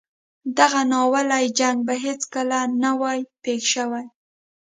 دغه 0.57 0.81
ناولی 0.91 1.45
جنګ 1.59 1.77
به 1.87 1.95
هیڅکله 2.05 2.59
نه 2.83 2.91
وای 2.99 3.19
پېښ 3.43 3.61
شوی. 3.73 4.05